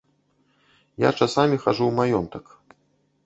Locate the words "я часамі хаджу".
1.07-1.85